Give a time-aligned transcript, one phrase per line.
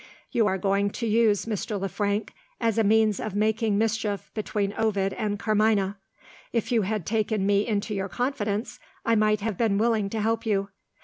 [0.31, 1.79] You are going to use Mr.
[1.79, 5.99] Le Frank as a means of making mischief between Ovid and Carmina.
[6.51, 10.43] If you had taken me into your confidence, I might have been willing to help
[10.43, 10.69] you.